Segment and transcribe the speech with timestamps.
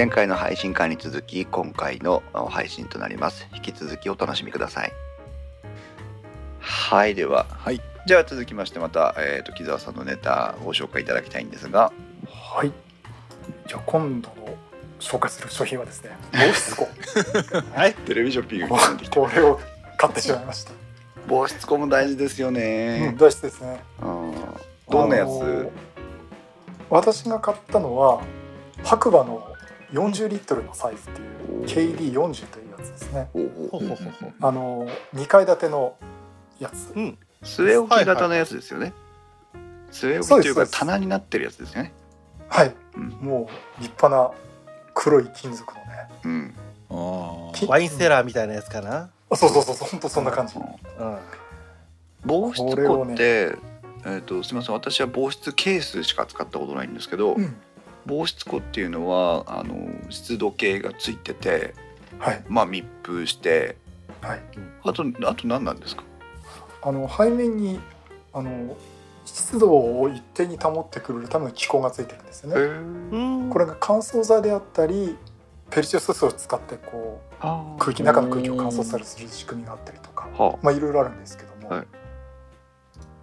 [0.00, 3.46] 前回の配信会に続き今回の配信となります。
[3.54, 4.92] 引き続きお楽しみください。
[6.58, 7.44] はいでは。
[7.50, 7.82] はい。
[8.06, 11.92] じゃあ続きましてまた、えー、と木澤さんのネタをご紹介いただきたいんですが。
[12.26, 12.72] はい。
[13.66, 14.56] じゃあ今度の
[15.00, 16.88] 紹介する商品はですね、防湿庫。
[17.76, 17.92] はい。
[17.92, 18.68] テレビショッピング
[19.10, 19.60] これを
[19.98, 20.72] 買ってしまいました。
[21.28, 23.82] 防湿庫も大事ですようん、ね、大事ですね。
[24.00, 24.34] うん
[24.88, 25.68] どんなやつ、
[26.88, 28.22] 私が買ったのは
[28.82, 29.49] 白馬の
[29.92, 33.28] 40リットルのサイズっていう KD40 というやつですね。
[33.32, 35.96] ほうほうほうほうほうあの2階建ての
[36.58, 36.92] やつ。
[36.94, 38.92] うん据え置き型のやつですよね、
[39.90, 41.94] 据え置きというか棚になってるやつですよね
[42.50, 42.74] はい。
[42.96, 43.48] うんも
[43.78, 44.30] う立派な
[44.92, 46.08] 黒い金属のね。
[46.24, 46.54] うん
[47.66, 49.10] ワインセラーみたいなやつかな？
[49.30, 50.56] あそうそうそうそう、本当そんな感じ。
[50.56, 51.18] うん。
[52.26, 53.56] 防湿庫って、
[54.04, 57.56] えー、とすみません私は防湿ケースしか使ったことないんですけど、うん。
[58.06, 61.74] 防湿庫っていうのはあの湿度計がついてて
[62.18, 62.44] はい。
[62.48, 63.76] まあ密封して
[64.20, 64.42] はい。
[64.84, 66.04] あとあと何なんですか？
[66.82, 67.80] あの背面に
[68.32, 68.76] あの
[69.24, 72.60] 湿度を一定に保ってくれるための気孔がついてるんですよね。
[73.12, 73.50] うん。
[73.50, 75.16] これが乾燥剤であったり
[75.70, 77.44] ペルチオスを使ってこう
[77.78, 81.86] 空気中の空気を乾燥させる仕組みがあったりとか、はまあいろいろあるんですけども、はい。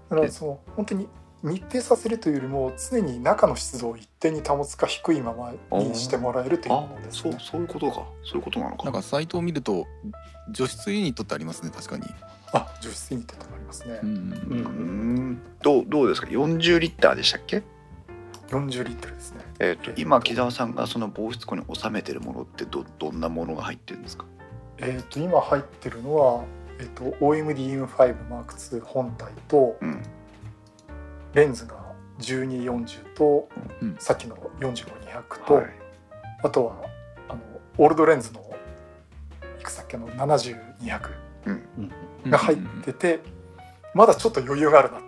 [0.10, 1.10] だからその本当に
[1.44, 7.32] 密閉させるというよりも常に中の湿度を一定に保つか低いままにしてもらえるというあものですね。
[7.34, 8.04] そうそういうことか。
[8.24, 8.84] そういうことなのか。
[8.86, 9.86] なんかサイトを見ると
[10.52, 12.04] 除湿ユニットってありますね確かに。
[12.54, 14.00] あ除湿ユニットとかありますね。
[14.02, 14.68] うんうー
[15.32, 15.42] ん。
[15.62, 17.62] どうどうですか？40リッターでしたっけ
[18.50, 19.42] ？40リットルですね。
[19.60, 24.26] えっ、と今木澤さんがその防湿庫に収めてるものってどどんなものが入ってるんですか？
[24.80, 26.44] えっ、と今入ってるのは
[26.80, 30.02] えっ、と OMD-M5 M2 本体とうん
[31.38, 31.76] レンズが
[32.20, 33.48] 1240と、
[33.80, 33.96] うん。
[34.00, 35.66] さっきの45-200と、はい。
[36.44, 36.76] あとは
[37.30, 37.40] あの
[37.78, 38.44] オールドレンズの
[39.60, 40.58] いくつだっけの70-200
[41.46, 42.32] うん。
[42.32, 43.20] が入ってて、
[43.94, 45.02] まだちょっと余裕があるなっ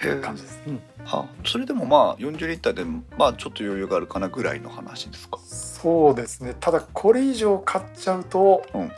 [0.00, 0.58] ていう感じです。
[1.04, 5.38] はそれでもまあ40リッターでもまあちょっと余裕があるかなぐらいの話ですか？
[5.44, 6.56] そうですね。
[6.58, 8.92] ただこれ以上買っちゃうとうんうん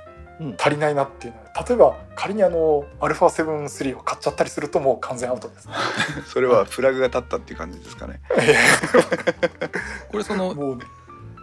[0.59, 5.75] 足りないなっていうのは例えば仮にあの α7-3 を買っちゃったりするともう完全アウトですね。
[6.29, 8.21] それはフラグが立ったっていう感じですかね。
[10.11, 10.79] これその もう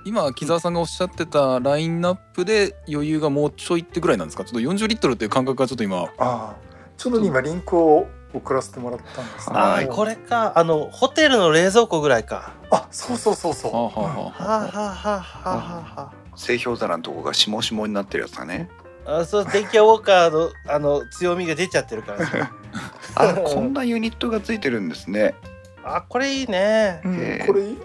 [0.05, 4.43] 今木澤さんがおっしゃってたラインナップで余裕がもうちょいってぐらいなんですか？
[4.43, 6.01] ちょっと40リットルっていう感覚がちょっと今。
[6.01, 6.53] ああ。
[6.97, 9.87] ちょうど今リンクを送らせてもらったんですはい。
[9.87, 10.53] ーこれか。
[10.55, 12.51] あのホテルの冷蔵庫ぐらいか。
[12.69, 14.43] あそうそうそうそう、はあはあははあ。
[14.43, 18.67] はあはあはあは製氷皿のとこがしもしもになってるやつだね
[19.05, 19.19] あ。
[19.19, 22.49] あそう電気屋ウォーカーのあの強みが出ちゃってるからね。
[23.15, 25.35] あこんなユニットがついてるんですね
[25.83, 27.01] あこれいいね。
[27.03, 27.77] うんこれいい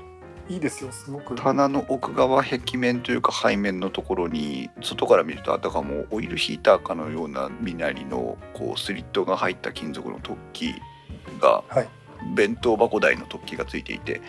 [0.49, 10.75] いいですよすごく棚の奥側壁面というか背面のところに外から見るとあたかもオイルヒーターかのような身なりのこうスリットが入った金属の突起
[11.41, 11.89] がはい
[12.35, 14.21] 弁当箱台の突起がついていて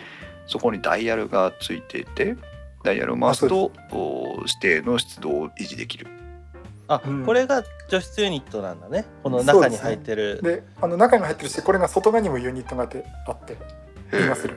[0.46, 2.36] そこにダイヤルがついていて
[2.84, 6.06] ダイヤルを回すとお指定の湿度を維持できる
[6.90, 7.24] あ、うん。
[7.24, 9.06] これが除湿ユニットなんだね。
[9.22, 10.40] この中に入ってる。
[10.42, 13.56] であの中にも入ってるしこれが外側にもユニットがあってあって
[14.12, 14.52] 見ますよ。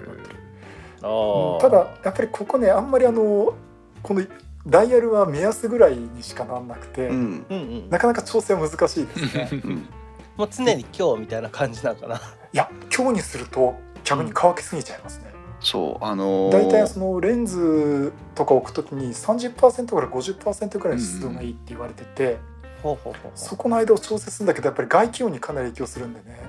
[1.04, 1.60] あー。
[1.60, 3.54] ただやっぱりここねあんまりあの
[4.02, 4.26] この
[4.66, 7.46] ダイヤルは目安ぐらいにしかなんなくて、うん。
[7.50, 7.90] うんうん。
[7.90, 9.50] なかなか調整は難しいですね。
[9.52, 9.88] うん。
[10.36, 12.16] もう常に今日みたいな感じなのかな。
[12.18, 12.20] い
[12.58, 15.33] や今日にすると逆に乾きすぎちゃいますね、
[15.63, 22.38] そうあのー大体そのレンズとか置くときに30%から50%ぐらいの湿度がいいって言われてて、
[23.35, 26.40] そこの間を調整するんだけどやっぱり外気温にかなり影響するんでね。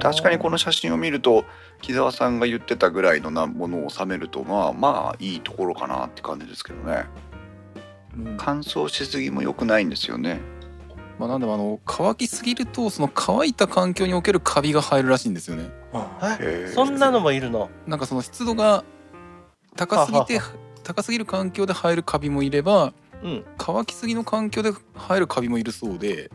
[0.00, 1.44] 確かにこの写真を見ると
[1.80, 7.06] 木澤さんが言ってたぐらいのなものを収めるとまあまあいいところかなって感じですけどね。
[8.38, 10.40] 乾燥しすぎも良くないんですよね
[11.18, 15.70] まあなんでもあの乾きすぎるとその乾いた環境におけるカビが入るらしいんですよね
[16.74, 17.70] そんなのもいるの？
[17.86, 18.84] なんかその湿度が
[19.76, 20.52] 高すぎては
[20.82, 22.92] 高すぎる環境で入るカビもいれば
[23.22, 23.44] うん。
[23.56, 26.30] 乾きすぎの環境で入るカビもいるそうで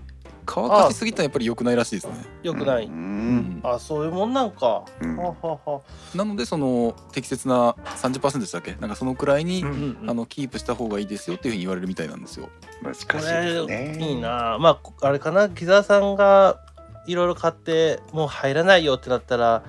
[0.53, 2.25] 乾かしすぎたらやっぱり良くないらしいですね。
[2.43, 2.85] よくない。
[2.85, 3.37] ううん。
[3.37, 4.83] んあ、そういうもんなんか。
[4.99, 5.15] うん。
[5.15, 5.81] はあはあは
[6.13, 6.17] あ。
[6.17, 8.75] なのでその適切な30%でしたっけ？
[8.81, 10.09] なんかそのくらいに、うんうんうん。
[10.09, 12.49] あのキープした方がいいですよっていうふうに言われるみたいなんですよ。
[12.83, 14.57] 難しいこですれねいいな。
[14.59, 15.47] まああれかな？
[15.47, 16.59] 木澤さんが
[17.07, 19.63] いろいろ買ってもう入らないよってなったら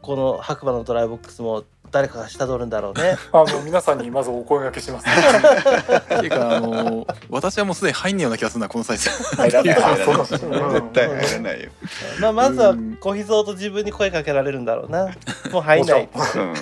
[0.00, 1.64] この白馬のドライボックスも
[1.94, 3.16] 誰かが下取るんだろうね。
[3.30, 5.06] あの皆さんにまずお声掛けします、
[6.16, 9.10] っていうかあの私はもうすでに入んねえような気がするなこのサイズ。
[9.10, 9.74] 入らない。
[9.78, 11.70] 絶対入らないよ、
[12.20, 12.96] まあまずはうん。
[12.96, 15.04] 小秘蔵と自分に声かけられるんだろうな。
[15.52, 16.08] もう入んない。
[16.12, 16.54] うん。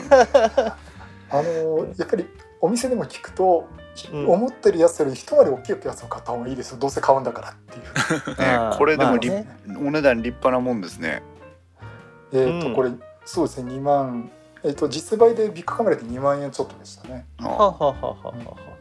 [1.30, 2.28] あのやっぱり
[2.60, 3.66] お店でも聞くと、
[4.12, 4.28] うん。
[4.28, 6.78] 思ってるやつより一回り大きいやつを買った方がいいですよ。
[6.78, 8.38] どうせ買うんだからっていう。
[8.38, 9.88] ねこれでも立まあね。
[9.88, 11.22] お値段立派なもんですね。
[12.34, 12.74] えっ、と、うん。
[12.74, 12.90] これ
[13.24, 14.30] そうですね2万
[14.64, 17.26] えっ、と実売でビッグカメラで2万円ちょっとでしたね。
[17.40, 17.70] あはあ。
[17.70, 18.34] はあはあはあは。
[18.68, 18.72] あ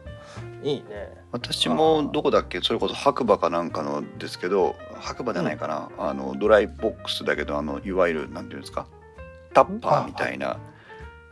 [0.62, 1.12] いいね。
[1.32, 2.60] 私もどこだっけ？
[2.60, 8.86] それこそ白馬かなんかのですけど白馬じゃないかな、あのドライボックスだけどあのいわゆるなんていうんですか？
[9.54, 10.58] タッパーみたいな、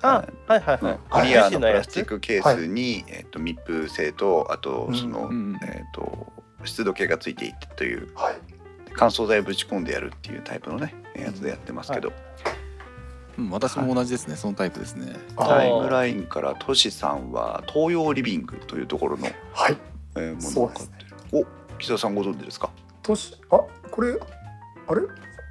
[0.03, 0.99] あはいはいはい。
[1.11, 4.95] クリアのプラスチックケースに、えっと密封性とあとうん。
[4.97, 6.33] その、うんえっと
[6.65, 8.13] 湿度計がついていてという。
[8.17, 8.35] はい。
[8.93, 12.15] 乾燥剤をぶち込んでやるっていうタイプのねやつでやってますけど、うん、
[13.51, 15.15] 私も同じですねそのタイプですね。
[15.39, 19.77] タイムラインからトシさんは東洋リビングというところの、はい。
[20.17, 20.99] えーものを買っそうですね。
[21.31, 22.71] てる、お木澤さんご存知ですか？
[23.03, 23.61] 年あ
[23.91, 24.19] これ
[24.89, 25.03] あれ？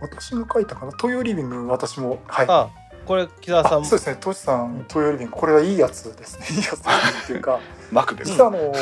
[0.02, 0.92] 私が書いたかな？
[0.98, 2.46] 東洋リビング私もはい。
[2.50, 2.70] あ
[3.06, 4.18] これ木澤さんそうですね。
[4.20, 6.46] トシさん東洋リビングこれはいいやつですね。
[6.52, 6.76] いいやつ
[7.24, 7.60] っていうか。
[7.92, 8.74] マクベル、実はあの、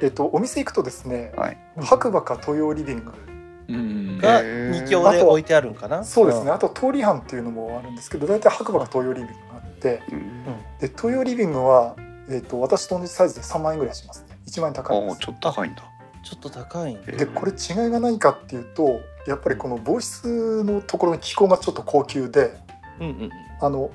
[0.00, 1.58] えっとお店行くとですね、はい。
[1.80, 3.27] 白馬か東洋リビングうん
[3.68, 6.04] が二強で置いてあるんかな？
[6.04, 10.44] そうですね、あと通り班っていうのもあるんですけど大体白馬か東洋リビングがあってうん。
[10.80, 11.96] で東洋リビングは、
[12.30, 14.38] えっと私と同じサイズで3万円ぐらいしますね。
[14.46, 15.12] 1万円高いです。
[15.12, 15.82] ああちょっと高いんだ。
[16.24, 22.58] ちょっと高いでこれ違いが何かっていうとやっぱりこの防湿のところの気候がちょっと高級で
[23.00, 23.30] うんうん
[23.60, 23.90] あの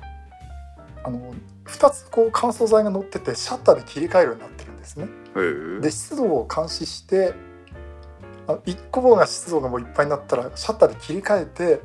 [1.04, 1.34] あの
[1.66, 5.08] 2つこう乾燥剤が乗っててシャッターで切り替えるようになってるんですね。
[5.80, 7.34] で湿度を監視して
[8.46, 11.80] あ1個分が湿度がもういっぱいになったらシャッターで切り替えて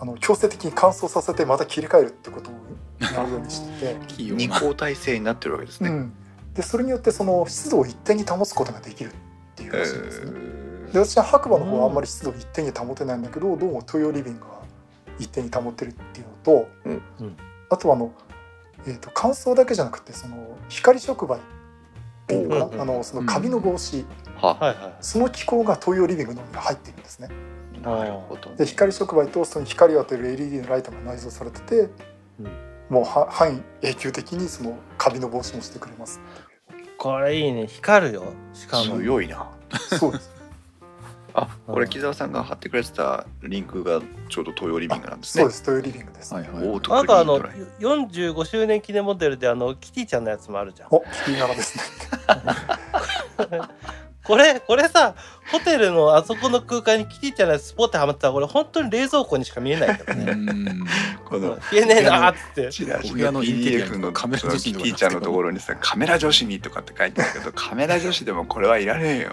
[0.00, 2.54] あの強制的に乾燥させてまた切り替えるってことを
[3.00, 6.12] やるようにして 二交代制になってるわけですね、うん、
[6.54, 9.14] でそれによってその湿度を一定に保つことができるっ
[9.56, 10.30] ていうへらしいんですね。
[10.30, 10.92] ー。
[10.92, 14.62] で私は白馬の方はあんまり湿度を一定に保てないんだけどどうも東洋リビングは
[15.18, 17.02] 一定に保ってるっていうのと、うん。
[17.20, 17.36] うん
[17.70, 18.12] あとはあの、
[18.86, 21.40] えー、と乾燥だけじゃなくてその光触媒っ
[22.28, 24.04] ていうのかな、うんあのそのカビの防止、
[24.40, 24.54] は。
[24.54, 24.94] はいはい。
[25.00, 27.28] その機構が東洋リビングのに入ってるんですね。
[27.82, 31.88] なるほど、ね、で光触媒とその光を当てる LED のライトが内蔵されてて、
[32.40, 32.46] うん。
[32.88, 36.20] もうは範囲永久的にそのカビの防止もしてくれます。
[36.96, 37.66] これいいね。
[37.66, 38.24] 光るよ。
[38.52, 38.98] しかも。
[38.98, 39.50] 強いな。
[39.98, 40.37] そうです。
[41.42, 45.42] あこれうん木澤さんが貼ってくれてたリンクがちょうど東洋リビングなんですね。
[45.42, 45.62] そうです。
[45.62, 46.34] 東洋リビングです。
[46.34, 47.56] はいはいオートクリあとあのーンドライ
[48.32, 50.88] 45周年記念モデルであのキティちゃんのやつもあるじゃん。
[50.90, 51.84] おキティ柄ですね。
[54.28, 55.14] これこれさ
[55.50, 60.86] ホテルのあそこの空間にキティちゃんのやつスポッてはまってたらこれ本当に冷蔵庫にしか見えないからうねん。
[61.24, 62.70] この消えねえなーっつって。
[62.70, 69.32] チラシお部屋のインテリアのカメラ女子キティちゃんのところにさカメラ女子にとかって書いてあるけど カメラ女子でもこれはいらねえよ。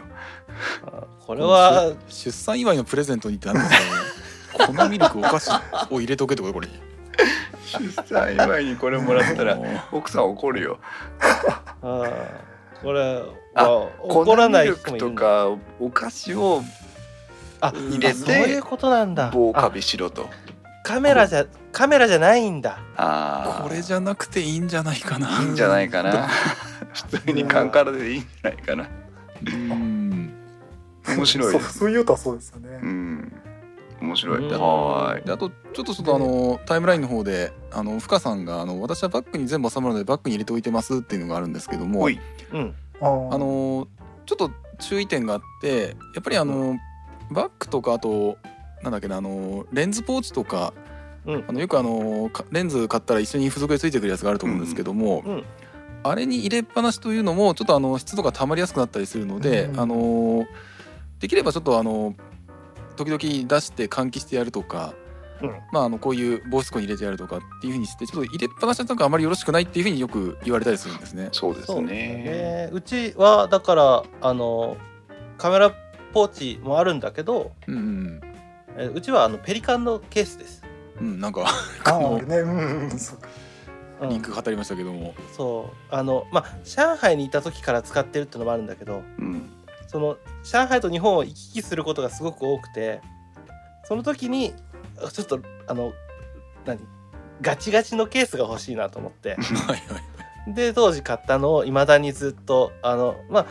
[1.27, 5.51] これは出産祝いのプレゼントにってなんですかこのミルクお菓子
[5.89, 6.69] を入れとけってことこれ。
[7.65, 9.59] 出産祝いにこれもらったら
[9.91, 10.79] 奥さん怒るよ。
[11.81, 12.25] あー
[12.81, 13.21] これ
[13.55, 15.47] あは怒らない人もいるとか
[15.79, 16.61] お菓子を
[17.61, 19.31] あ入れてそういうことなんだ。
[19.31, 20.29] 棒カあビしろと。
[20.83, 22.79] カメラじゃカメラじゃないんだ。
[22.95, 25.41] ああこれじゃなくていいんじゃないかな。
[25.41, 26.27] いいんじゃないかな。
[26.93, 28.87] 普通にカンカラでいいんじゃないかな。
[29.47, 30.33] うん。
[31.07, 31.51] 面白い。
[31.51, 32.79] そうそういうとはそうですよね。
[32.81, 33.33] うん。
[34.01, 34.37] 面白い。
[34.39, 34.59] うん。
[34.59, 35.25] はーい。
[35.25, 42.07] であとちょっとちょっとあのタイムラインの方であの深さんがあの私はバッグに全部収まるのでバッグに入れておいてますっていうのがあるんですけども。
[42.53, 43.87] うんあの
[44.25, 46.77] ちょっと注意点があってやっぱりあの
[47.31, 48.37] バッグとかあと
[48.83, 50.73] なんだっけなあのレンズポーチとか
[51.25, 51.45] うん。
[51.47, 55.43] あのよくあのかレンズ買ったら一緒に付属でついてくるやつがあると思うんですけども、うん。
[56.03, 60.45] あれに入れっぱなしというのもちょっとあの湿度が溜まりやすくなったりするので、うんあの
[61.19, 62.13] できればちょっとあの
[62.97, 64.93] 時々出して換気してやるとか、
[65.41, 65.49] うん。
[65.71, 71.29] まああのこういう防湿庫に入れてやるとかっていうふうにしてちょっと入れっぱなしだとあまりよろしくないっていうふうによく言われたりするんですね。
[71.31, 71.81] そうですね。
[71.81, 72.69] ね。
[72.71, 74.77] うちはだからあの
[75.37, 75.71] カメラ
[76.13, 78.21] ポーチもあるんだけどうんうん。
[78.77, 80.61] えうちはあのペリカンのケースです、
[80.99, 81.45] うん、なんか
[81.85, 82.37] あ あね。
[82.39, 83.19] うんうんそう
[84.09, 85.77] リンクが貼ってありましたけども、そう。
[85.89, 89.49] あのまあ上海にいた時から使ってるっていうのもあるんだけどうん。
[89.87, 93.01] その上海と日本を行き来することがすごく多くて
[93.85, 94.53] その時に
[95.11, 95.93] ちょっとあの
[96.65, 96.79] 何？
[97.41, 99.37] ガチガチのケースが欲しいなと思って。
[100.47, 103.45] で当時買ったのをいまだにずっとあのまあ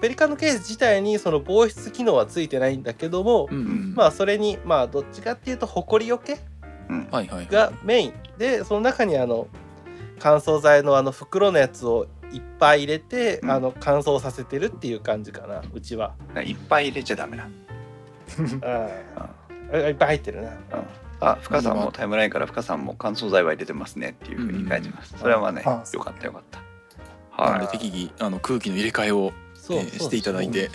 [0.00, 3.94] ペリカンのケース自体にその防湿機能はついてないんだけども、うんうん。
[3.94, 6.38] まあそれにまあどっちかっていうとほこりよけ
[6.88, 8.14] がメイン。
[8.38, 9.48] でその中にあの
[10.18, 13.50] 乾燥剤のあの袋のやつをいっぱい入れて、うん。
[13.50, 16.14] あの乾燥させてるっていう感じかなうちは。
[16.42, 17.48] いっぱい入れちゃダメな
[19.72, 20.50] いっぱい入ってるな。
[21.22, 25.14] あ深さんもタイムラインから深さんも乾燥剤は入れてますねっていうふうに書いてます。
[25.18, 26.60] それはまあねあよかったよかった。
[27.42, 30.70] はいなので適宜あの空気の入れ替えをそうえーしていただいて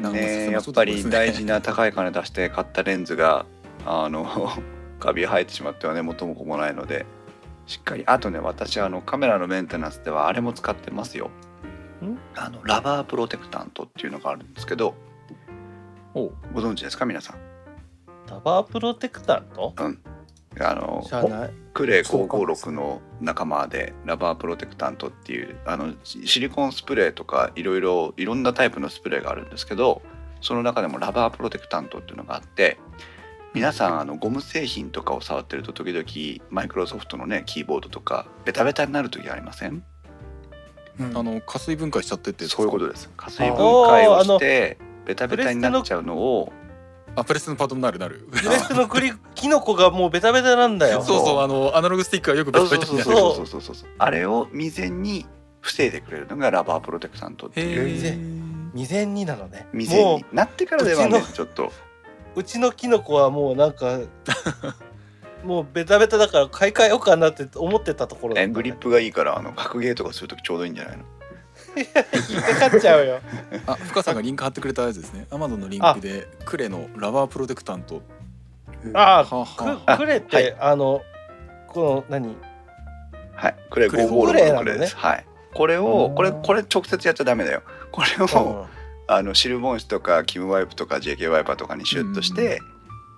[0.00, 3.46] ねやっぱり大事な高い金出して買ったレンズが
[3.86, 4.26] あの
[5.00, 7.06] カビ生えてしまってはね元も子もないので
[7.66, 8.04] しっかり。
[8.06, 11.30] あとね私あのカメラのメンテナンスではあれも使ってますよ。
[12.04, 12.18] ん？
[12.36, 14.94] あのラバープロテクタントっていうのがあるんですけど
[16.14, 17.51] ご存知ですか皆さん？
[18.32, 19.74] ラバープロテクタント？
[20.58, 21.50] あの知らない。
[21.74, 30.00] クレイそうかもです556の仲間でラバープロテクタントっていうあのシシリコンスプレーとかいろいろいろんなタイプのスプレーがあるんですけど
[30.40, 32.78] その中でもラバープロテクタントっていうのがあって
[33.52, 39.84] 皆さんあのゴム製品とかを触ってると時々マイクロソフトのねキーボードとかベタベタになる時ありません？
[41.00, 41.16] うん。
[41.18, 43.10] あの加水分解しちゃってってそういうことです。
[43.14, 43.56] 加水分
[43.88, 46.52] 解をしてベタベタになっちゃうのを
[47.14, 48.26] あプレステのパートになるなる。
[48.30, 51.02] プレステのクリキノコがもうベタベタなんだよ。
[51.02, 53.10] そうそうあのアナログスティックはよくベそうタベタになる。
[53.10, 53.60] そうそうそうそう。
[53.60, 55.26] そうそうあれを未然に
[55.60, 57.88] 防いでくれるのがラバープロテクタントっていう。
[58.74, 59.14] 未然。
[59.14, 59.66] になのね。
[59.72, 61.66] 未然もになってからではねうちょっと。
[62.34, 63.98] ううちのキノコはもうなんか
[65.44, 68.42] もうベタベタだから買い替えようかなって思ってたところね。
[68.42, 71.04] えグリップがいいからあの格ゲーとかするときちょうどいいんじゃないの？
[71.76, 73.20] 引っかかっちゃうよ。
[73.66, 75.26] あ深さんがリンク貼ってくれたやつですね。
[75.30, 78.02] アマゾンのリンクでクレのラバープロテクタント。
[78.94, 80.56] あはあくくれって、はい。
[80.60, 81.02] あの
[81.68, 82.36] この何？
[83.34, 83.56] はい。
[83.70, 85.26] クレ556クレなのクレです、はい。
[85.54, 86.14] これをうん。
[86.14, 87.62] これこれ直接やっちゃダメだよ。
[87.90, 88.66] これを、
[89.06, 92.60] あのシルボン紙とかキムワイプとか JK ワイパーとかにシュッとして、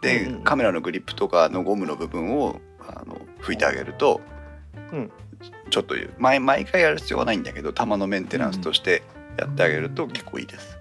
[0.03, 0.45] で、うんうん。
[0.45, 4.21] カメラのグリップとかのゴムの部分をあの拭いてあげると、
[4.93, 5.11] うん
[5.71, 9.03] ちょっと毎毎回やる必要はないんだけど弾のメンテナンスとして
[9.39, 10.79] やってあげると結構いいです。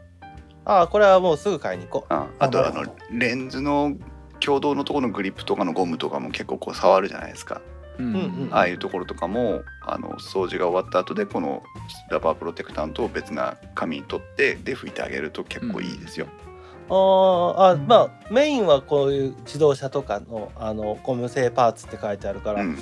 [0.65, 3.97] ああこれはもうすぐ買いに行こああとあのレンズの
[4.39, 7.61] 共同のところのグリップとかのゴムとかも結構こう触るじゃないですか。
[7.97, 8.05] うん。
[8.07, 11.63] うんうんああいうところとかもあの掃除が終わった後でこの
[12.09, 16.27] ラバープロテクタントを別な紙に取ってで拭いてあげると結構いいですよ。
[16.27, 16.53] う
[16.89, 22.75] ああまあメインはこういう自動車とかのあのゴム製パーツって書いてあるから、う、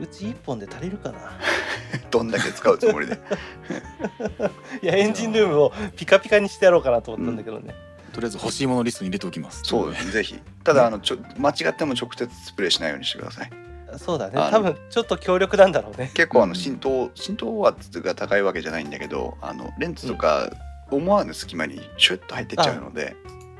[0.00, 1.18] うんち1本で足りるかな？
[2.10, 3.18] どんだけ使うつもりで。
[4.82, 7.74] いやエンジンルームをピカピカにしてやろうかなと思ったんだけどね、
[8.12, 9.62] とりあえず欲しいものリストに入れておきます。
[9.64, 10.06] そうです。
[10.06, 10.40] ね ぜひ。
[10.64, 13.50] ただあのちょ間違っても直接スプレーしないようにしてください。
[13.98, 14.34] そうだね。
[14.50, 16.10] 多分ちょっと強力なんだろうね。
[16.14, 16.54] 結構あのうん。
[16.54, 20.50] 浸透浸透圧が高いわけじゃないんだけどあのレンズとか
[20.90, 23.16] 思わぬ隙間にシュッと入ってっちゃうので。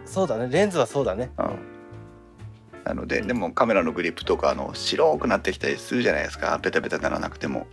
[0.07, 0.49] そうだね。
[0.51, 1.31] レンズはそうだね。
[1.39, 1.80] うん
[2.91, 6.59] なのででもカメラのグリップとかあの白くなってきたりするじゃないですか。
[6.61, 7.69] ベタベタならなくても。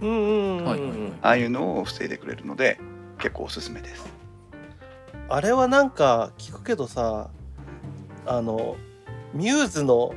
[0.00, 2.78] うんああいうのを防いでくれるので
[3.18, 4.06] 結構おすすめです。
[5.28, 7.28] あれはなんか聞くけどさ
[8.24, 8.76] あの
[9.34, 10.14] ミューズの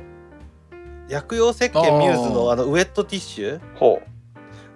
[1.08, 3.60] 薬用石鹸ミューズのあのウェットティッシュ？
[3.74, 4.08] ほう。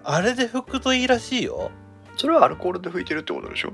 [0.04, 1.70] あれで拭くといいらしいよ。
[2.18, 3.72] それはアルコールで拭いてるってことでしょ？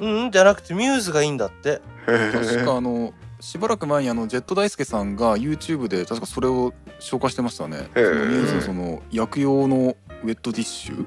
[0.00, 1.80] うんじゃなくてミューズがいいんだって。
[2.06, 7.88] 確かあのしばらく前にあのジェット大輔さんが YouTube で確かそれを紹介してましたね。
[7.94, 8.46] ミュー。
[8.46, 11.06] ズのその薬用のウェットティッシュ。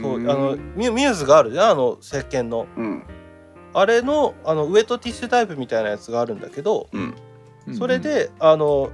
[0.00, 2.66] そうあのミュミューズがあるじゃんあの石鹸の。
[2.76, 3.02] うん。
[3.72, 7.14] あれのあのウェットティッシュタイプみたいなやつがあるんだけどうん。
[7.74, 8.90] それであの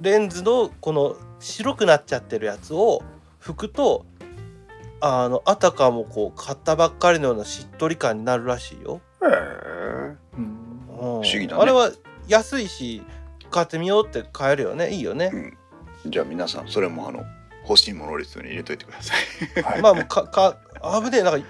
[0.00, 3.02] レンズのこの白くなっちゃってるやつを
[3.40, 4.06] 拭くと
[5.00, 9.00] あのあたかもこう買ったばっかりのようなしっとり感になるらしいよ。
[9.22, 10.58] へえうん。
[10.96, 11.62] 不思議だね。
[11.62, 11.90] あれは
[12.28, 13.02] 安いし
[13.50, 14.90] 買ってみようって買えるよね。
[14.90, 15.54] いいよね。
[16.06, 17.24] じゃあ皆さんそれもあの
[17.68, 19.14] 欲しいものリストに入れといてくださ
[19.58, 19.62] い。
[19.62, 20.56] は いまあもうかか
[21.02, 21.22] 危ねえ。
[21.22, 21.46] なんか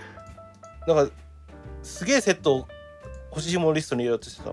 [0.87, 1.12] なんか
[1.83, 2.69] すげえセットを
[3.31, 4.52] 欲しいものリストに入れようとしてた。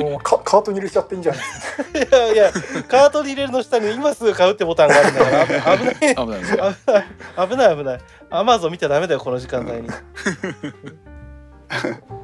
[0.00, 1.42] もうカカートに入れちゃっていいんじゃない
[2.06, 2.52] いやいや
[2.86, 5.78] カートに入れるの下に今すぐ買うってボタンがあるんだから。
[5.78, 6.42] 危危ない危ない。
[6.48, 7.04] 危ない
[7.48, 7.76] 危ない。
[7.76, 8.00] 危ない。
[8.28, 9.88] アマゾン見ちゃダメだよこの時間帯に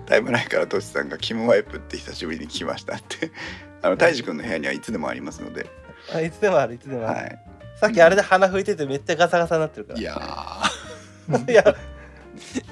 [0.06, 3.30] だいぶ前からトシさんがキムワイプって久しぶりに聞きましたって。
[3.82, 5.66] あの大治君の部屋にはいつでもありますので。
[6.12, 6.30] あい。
[6.30, 7.38] つでもあるいつでもある、はい。
[7.80, 9.98] さっきあれで鼻拭いててめっちゃガサガサになってるから。
[10.00, 10.12] いや
[11.48, 11.62] いや。
[11.62, 11.76] ー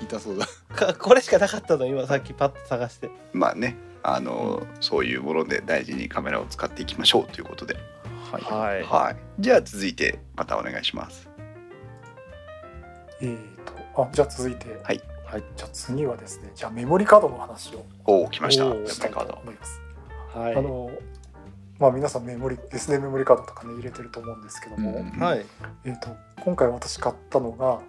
[0.02, 0.46] 痛そうだ。
[0.74, 1.86] かこれしかなかったの？
[1.86, 3.10] 今さっきパッと探して。
[3.32, 3.76] まあね。
[4.02, 7.76] あの、そういうもので大事にカメラを使っていきましょうということで。
[8.30, 8.42] はい。
[8.42, 8.82] はい。
[8.82, 9.16] はい。
[9.38, 11.28] じゃあ続いてまたお願いします。
[13.20, 13.36] えー
[13.94, 14.80] とあじゃあ続いて。
[14.82, 15.00] はい
[15.34, 18.66] はいじゃあ次はですねじゃあメモリカードの話をおお来ました。
[18.66, 19.80] メモリしたいとカード思います。
[20.32, 20.54] はい。
[20.54, 20.92] あの
[21.80, 25.44] まあ皆さんメモリ SD メモリカードとかね入れてると思うんですけども、うんはい。
[25.82, 26.10] えー、と
[26.44, 27.80] 今回私買ったのが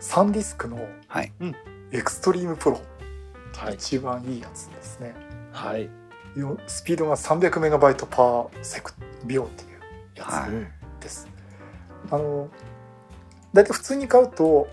[0.00, 1.32] サンディスクのはい。
[1.92, 2.80] エクストリームプロ、
[3.54, 3.74] はい。
[3.74, 5.14] 一番いいやつですね。
[5.52, 5.88] はい。
[6.34, 8.92] よスピードが300メガバイトパーセク
[9.24, 9.70] 秒っていう
[10.16, 10.50] やはい。
[10.98, 11.28] つです、
[12.10, 12.48] あの
[13.52, 14.68] 大体普通に買うと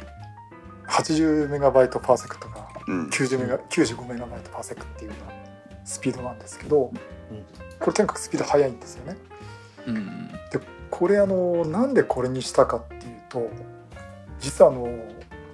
[0.90, 3.08] 80メガバイトパーセクトがうん。
[3.08, 6.92] 90メガ95メガバイトパーセクっていうようなスピードなんですけど、
[7.32, 7.46] うん。
[7.80, 9.18] これとにかくスピード速いんですよね。
[9.88, 10.28] うん。
[10.52, 13.50] でこれあのなんでこれにしたかっていうと
[14.40, 14.88] 実はあの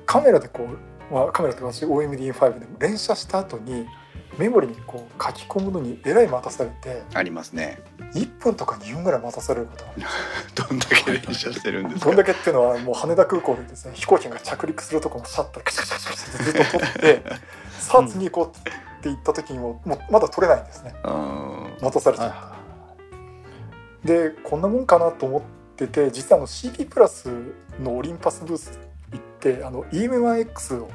[0.05, 0.67] カメラでこ
[1.09, 3.85] う、まあ、カメラって私 OMD5 でも連写した後に
[4.37, 7.79] メモリにこう書き込むのにえらい待たされてありますね
[8.13, 9.85] 1分とか2分ぐらい待たされること
[10.67, 17.23] どんだけ練習してるんですかどんだけっていうのはもう羽田空港でですね飛行機が着陸するとこのシャッターカチャカチャカチャってずっと撮って
[17.79, 18.71] さあ次行こうって
[19.03, 22.65] 言った時にももうまだ撮れないんですねうん待たされちゃって。
[24.05, 25.41] でこんなもんかなと思っ
[25.75, 27.27] てて実はあの CP プラス
[27.81, 28.79] のオリンパスブース
[29.11, 30.89] 行ってあの EMIX を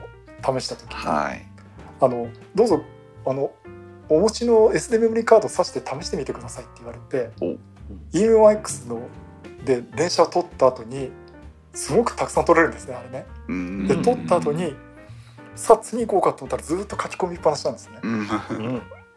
[0.58, 1.46] 試した時に、はい
[2.02, 2.82] あのどうぞ
[3.26, 3.50] あの
[4.08, 7.56] お持ちの SD メモリーカード挿して試してみてくださいって言われてお
[8.16, 9.00] EMIX の
[9.64, 11.10] で連写を撮った後に
[11.72, 13.26] すごくたくさん撮れるんですねあれね。
[13.48, 14.74] うんでうん撮った後に
[15.54, 17.98] さあ次行こうかと思ったらずっと書き込みっぱなしなんですね。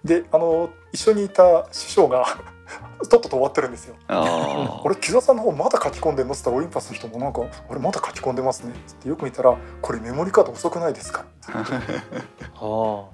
[0.03, 2.25] であの一緒にいた師匠が
[3.09, 3.95] とっとと終わってるんですよ。
[4.07, 11.23] ああれ木澤さんの方まだ書き込んでんのっつったらオリンパスの人もなんか「あれまだ書き込んでますね」っつってよく見たら「これメモリカード遅くないですか?
[11.53, 13.09] あは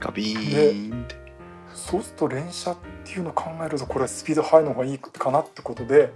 [0.00, 1.16] ガビーンって」
[1.74, 6.12] そうすると連写っていうのを考えるとこれスピード速いのがいいかなってことで、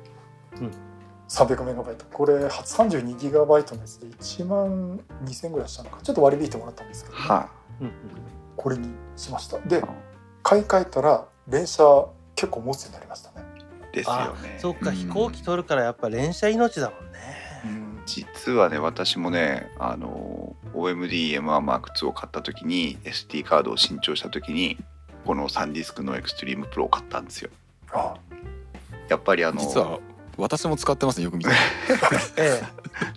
[0.60, 0.70] うん。
[1.28, 2.04] 300メガバイト。
[2.12, 5.98] これ32ギガバイトのやつで1万2000ぐらいしたのか。
[6.02, 7.48] ちょっと割り引いてもらったんですけどね、はあ。
[7.80, 7.92] うん
[8.54, 9.58] これにしました。
[9.60, 9.88] であ
[10.42, 11.82] 買い替えたら連写
[12.34, 13.46] 結構持つようになりましたね、
[13.94, 14.90] ですよあねそっか。
[14.90, 14.96] うん。
[14.96, 17.18] 飛行機取るからやっぱ連射命だもんね。
[18.06, 24.78] 実はね私もねあの OMDM1M2 を買った時に SD カードを新調した時に
[25.24, 27.50] このサンディスクのエクストリームプロを買ったんですよ。
[27.92, 28.14] あ。
[29.08, 30.00] やっぱりあの実は
[30.36, 31.56] 私も使ってますねよく見たら
[32.38, 32.62] え。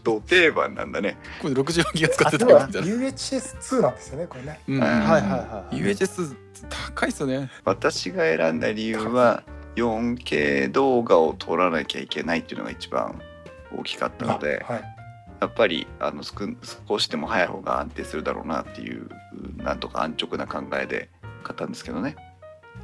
[0.04, 1.18] ド定番なんだね。
[1.42, 2.88] これ64ギガ使ってたよみたいな。
[2.88, 4.60] UHS2 なんですよねこれね。
[4.68, 4.80] うん。
[4.80, 4.94] はいえ。
[4.94, 5.22] はいはい。
[5.22, 5.76] はい。
[5.76, 6.36] UHS
[6.94, 7.50] 高いっすよね。
[7.64, 9.44] 私が選んだ理由は
[9.76, 13.22] 4K 動画を撮らなきゃいけないっていうのが一番
[13.72, 14.84] 大きかったのであはい。
[15.42, 16.34] やっぱりあの少
[16.88, 19.10] 少しでも早い方が安定するだろうなっていう
[19.58, 21.10] なんとか安直な考えで
[21.44, 22.16] 買ったんですけどね。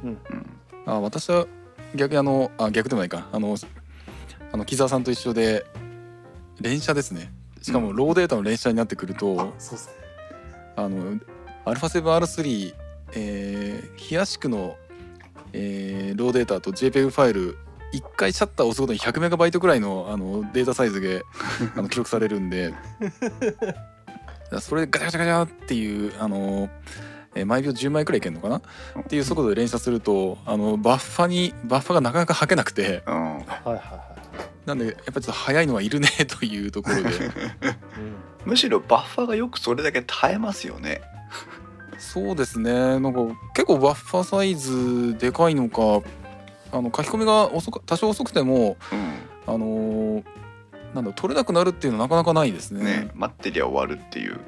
[0.02, 0.10] うん。
[0.10, 0.46] うん。
[0.86, 1.46] あ私は
[1.94, 3.26] 逆にあのあ逆でもないか。
[3.32, 3.56] あの
[4.52, 5.64] あの木澤さんと一緒で
[6.60, 7.32] 連写ですね。
[7.62, 9.94] しかもローデータの連写になってくると、あそうそう
[10.76, 11.18] あの
[11.64, 12.74] α7R3
[13.14, 14.76] えー、ヒヤシクの、
[15.52, 17.58] えーローデータと JPEG ファイル
[17.92, 21.22] 1回シャッターを押すごとに100メガバイトくらいのあのデータサイズで
[21.76, 22.74] あの記録されるんで。
[24.60, 26.68] それでガチャガチャガチャっていうあの、
[27.34, 28.58] えー毎秒10枚くらいいけるのかな？
[29.00, 33.02] っていう速度で連写するとあのバッファにバッファがなかなか吐けなくて。
[33.06, 33.36] うん。
[33.36, 34.12] はいはいは
[34.66, 37.02] なんでやっぱりちょっと速いのはいるね というところで。
[37.02, 37.04] い。
[37.04, 37.32] うん。
[38.44, 41.00] むしろバッファがよくそれだけ耐えますよね。
[41.98, 42.72] そうですね。
[42.72, 43.20] なんか
[43.54, 46.06] 結構バッファサイズでかいのか
[46.72, 49.54] あの書き込みが遅く多少遅くてもうん。
[49.54, 50.24] あのー
[50.94, 52.84] なんだ取れなくなるっていうのはなかなかないですね。
[52.84, 54.40] ね待ってりゃ終わるっていう。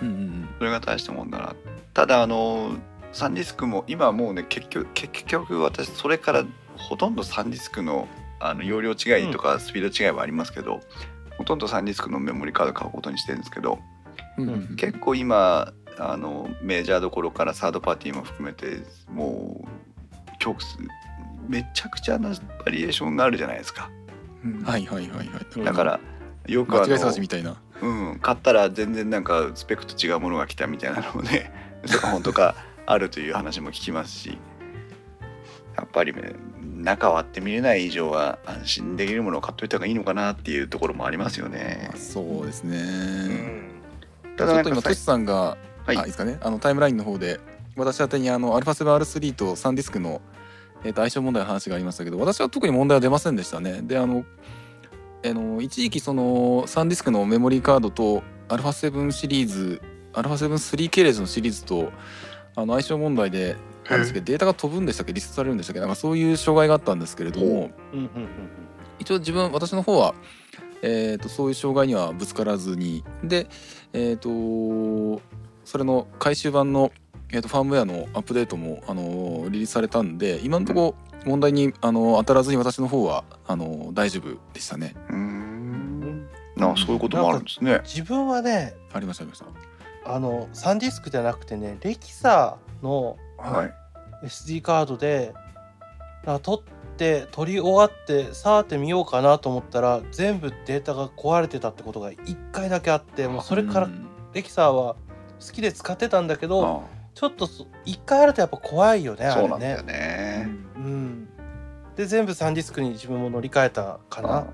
[0.00, 1.56] うんうんそれが大したもんだな。
[1.92, 2.76] ただあの
[3.12, 6.44] サンディスクも今もうね結局結局私それから
[6.76, 8.06] ほとんどサンディスクの
[8.40, 10.80] あの容量違いとかスピード違いはありますけど、
[11.36, 13.80] ほとんどサンディスクのメモリカード買うことにしてるんですけど
[14.36, 14.76] うんうんうん。
[14.76, 20.78] 結構今あのメジャーどころからサードパーティーも含めてもう曲数
[21.48, 22.30] めちゃくちゃな
[22.64, 23.90] バリエーションがあるじゃないですか
[24.44, 25.28] うんはいはいはいはい。
[25.56, 26.00] うんだから
[26.46, 27.56] よくあ間違い探しの、みたいな。
[27.82, 31.52] うん、買ったら全然なんかスペックと違うものが来たみたいなのもね
[31.84, 32.56] 嘘か本当か
[32.86, 34.38] あるという話も聞きますし
[35.76, 36.32] やっぱりね
[36.62, 41.90] 中割って見れない以上は安心できるものを買っといた方がいいのかなっていうところもありますよね。
[41.94, 42.78] そうですね。
[42.78, 43.68] うん
[44.38, 47.40] たちょっと今トシさんが、はいあいいですかねあのタイムラインの方で
[47.74, 50.20] 私宛てにあの α7R3 とサンディスクの、
[50.84, 53.82] えー、と相性問題の話がありましたけど私は特に問題は出ませんでしたね。
[53.82, 54.24] であの
[55.24, 61.92] あの一時期そのサンディスクのメモリーカードと α7 シリーズ α7-3 系列のシリーズと
[62.54, 63.56] あの相性問題で
[63.90, 65.12] なんですけどデータが飛ぶんでしたっけ？
[65.12, 65.80] リストされるんでしたっけ？
[65.80, 67.96] なんかそういう障害があったんですけれどもほう。
[67.96, 68.10] んうん
[69.00, 70.14] 一応自分私の方は、
[70.82, 73.46] えー、とそういう障害にはぶつからずにで
[73.92, 74.28] えっ、と
[75.64, 76.90] それの回収版の、
[77.30, 84.94] えー、とファームウェアのアップデートも、あのリリースされたんで今のところ問題に、あの当たらずに私の方はあの大丈夫でしたね。
[85.10, 86.28] うーん。
[86.56, 87.80] なそういうこともあるんですね。
[87.84, 89.46] 自分はねありましたありました。
[90.04, 93.64] あのサンディスクじゃなくてねレキサのは
[94.22, 94.26] い。
[94.26, 95.32] SD カードで
[96.26, 104.08] あ取って取り終わってさーって見ようかなと思ったら全部データが壊れてたってことが1回だけあってもうそれからうん。
[104.34, 104.96] エキサーは
[105.40, 109.92] 好きで使ってたんだけど、うんちょっとそ一回あるとやっぱ怖いよねあれそうなんだよね。
[109.92, 110.48] ね。
[110.76, 111.28] うん、
[111.96, 114.28] で全部サンディスクに自分も乗り換えたかな。
[114.28, 114.46] うん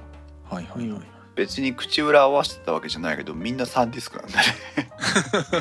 [0.51, 1.03] はいはいはい、
[1.35, 4.45] 別に口裏合わせてたわけじゃないけどみんなサンディスクなんだね。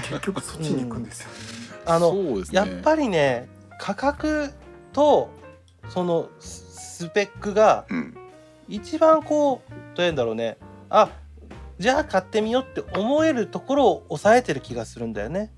[0.10, 4.54] 結局そっちに行くんですよね、あのそうですねやっぱりね価格
[4.94, 5.30] と
[5.90, 8.18] そのススペックがうん。
[8.70, 10.58] 一番こうどういうんだろうね
[10.90, 11.10] あ
[11.80, 15.52] じゃあ買ってみようって思えるところを抑えてる気がするんだよね。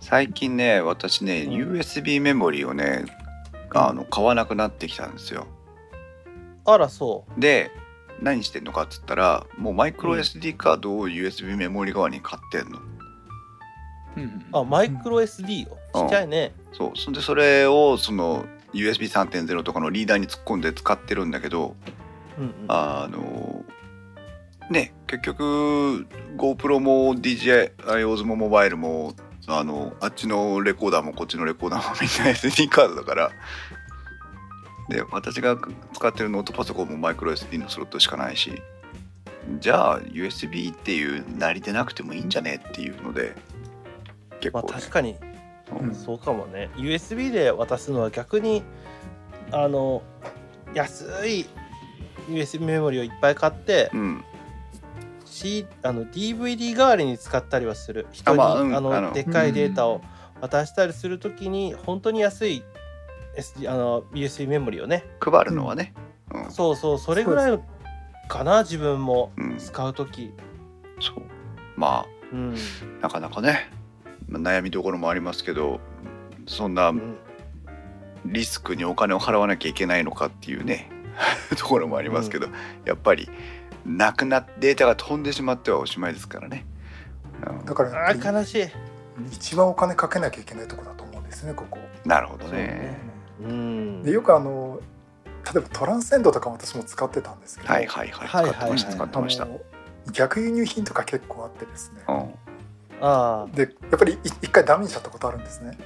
[0.00, 3.04] 最近ね私ね、うん USB メモリーをね
[3.74, 5.46] あの買わなくなってきたんですよ。
[6.64, 7.40] あらそう。
[7.40, 7.70] で
[8.20, 12.78] 何してんのかっつったらもうマイクロうん SD カードを USB メモリ側に買ってんの。
[14.16, 16.52] うんうんあマイクロ SD をちっちゃいね。
[16.72, 21.74] そうそんでそれをその USB3.0 とかのリーダーに突っ込んで使ってるんだけど
[22.38, 23.64] うんうんあの
[24.70, 26.06] ね結局
[26.36, 29.14] GoPro も DJI もモバイルも
[29.48, 33.30] あのあっちのレコーダーもこっちのレコーダーもみんな SD カードだから。
[34.88, 35.58] で私が
[35.94, 38.62] 使ってるノートパソコンもマイクロ SD のスロットしかないし。
[39.60, 43.36] じゃあ USB っていうなりでなくてもいいんじゃねっていうので
[44.40, 45.16] 結まあ確かに。
[45.80, 45.94] うん。
[45.94, 46.70] そうかもね。
[46.76, 48.62] USB で渡すのは逆に
[49.52, 50.02] あの
[50.74, 51.46] 安い
[52.28, 54.24] USB メモリをいっぱい買って、うん、
[55.36, 58.06] C、あの DVD 代わりに使ったりはする。
[58.10, 60.00] 人にまあ、あうんあののでっかいデータを
[60.40, 62.62] 渡したりするときに本当に安い
[63.36, 65.04] SD あの USB メモリをね。
[65.20, 65.92] 配るのはね、
[66.32, 66.50] うん。
[66.50, 67.60] そうそうそれぐらい
[68.28, 69.30] かな自分も。
[69.36, 69.56] うん。
[69.58, 70.32] 使う時。
[71.00, 71.22] そう。
[71.76, 72.54] まうん、
[73.00, 73.70] あなかなかね
[74.26, 75.78] まあ悩みどころもありますけど
[76.46, 77.16] そんなうん。
[78.24, 80.90] リスクにお金を払わなきゃいけないのかっていうね
[81.56, 82.48] ところもありますけど、
[82.84, 83.28] やっぱり
[83.86, 86.66] なくなっデータが飛んでしまってはおしまいですからね。
[87.48, 87.64] うん。
[87.64, 88.66] だから悲しい。
[89.32, 91.78] 一番お金かけなきゃいけないところだと思うんですねここ。
[92.04, 92.58] なるほどそうね。
[92.64, 92.98] ね。
[93.40, 94.02] うん。
[94.02, 94.80] でよくあの
[95.44, 98.28] 例えばトランセンドとかも私も使ってたんですけど、はいはいはい。
[98.28, 99.48] はい使ってましたはい使ってました。
[100.12, 102.02] 逆輸入品とか結構あってですね。
[102.08, 102.34] うん
[103.00, 105.76] 「あでやっぱりい一回ダメにしちゃったことあるんですね。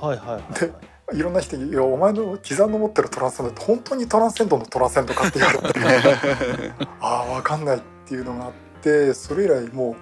[0.00, 5.64] あはいはいはい、はいいろんな人に「いやお前の刻んの持ってるトランセンドって本当にトランセンドのトランセンドか?」って言われて
[7.00, 9.96] ああ分かんないっていうのがあってそれ以来もう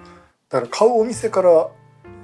[0.48, 1.68] だから買うお店から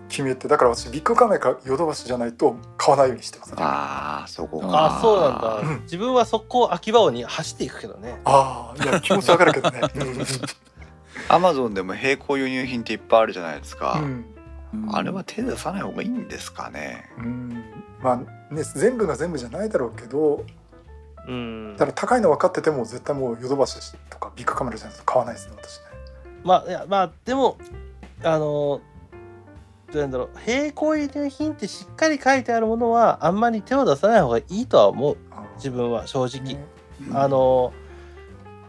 [0.08, 4.68] 決めてだから私ビッグカメラかヨドバシじゃないと買わないようにしてますねあああそこか。
[4.98, 9.80] あそうなんだ、うん自分は速攻秋葉原に走っていくけどねあーいや気持ちわかるけどね
[11.28, 13.98] アマゾンでも並行輸入品っていっぱいあるじゃないですか。
[14.00, 14.24] うん、
[14.92, 17.10] あれは手出さない方がいいんですかね。
[17.18, 17.64] うん、
[18.02, 20.44] まあね全部が全部じゃないだろうけど
[21.26, 21.72] うん。
[21.76, 25.84] だから高いの分かってても絶対もうヨドバシとかビッグカメラじゃないと買わないですね私ね。
[26.44, 27.58] まあいやまあでも
[28.22, 28.80] あの
[29.92, 35.16] どうなんだろう並行輸入品ってしっかり書いてあるものはあんまり手を出さない方がいいとは思う。
[35.56, 36.64] 自分は正直、ね。
[37.14, 37.72] あの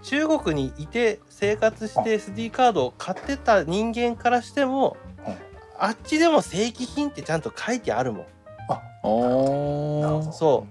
[0.04, 5.47] 中国にいて生活して SD カードを買ってた人間からしてもうん
[5.80, 8.26] あっちでも正規品ってちゃんと書いてあるもん。
[8.70, 10.26] あなるほー。
[10.26, 10.68] どそ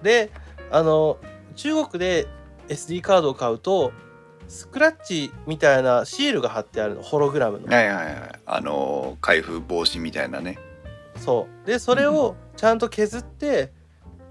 [0.00, 0.04] う。
[0.04, 0.30] で
[0.70, 1.18] あの
[1.56, 2.26] 中国で
[2.68, 3.92] SD カードを買うと
[4.48, 7.02] スクラッチみたいなシールが貼ってあるの。
[7.02, 7.66] ホログラムの。
[7.66, 8.14] はいはいはい。
[8.46, 10.58] あの開封防止みたいなね。
[11.16, 11.66] そう。
[11.66, 13.72] でそれをちゃんと削って、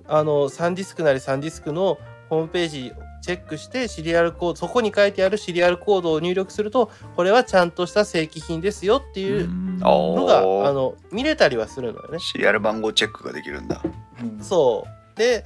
[0.08, 1.98] あのサンディスクなりサンディスクの
[2.30, 9.50] ホームページチェックしてシリアルコードそこに書いてあるシリアルコードを入力するとこれはちゃんとした正規品ですよっていう
[9.84, 12.20] おのが、おーあの見れたりはするのよね。
[12.20, 13.82] シリアル番号チェックができるんだ。
[14.22, 15.46] うんそうで